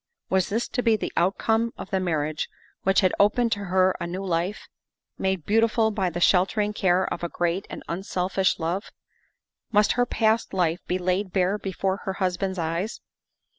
[0.31, 2.49] Was this to be the outcome of the marriage
[2.81, 4.67] which had opened to her a new life,
[5.19, 8.85] made beautiful by the sheltering care of a great and unselfish love?
[9.71, 12.99] Must her past life be laid bare before her hus band's eyes?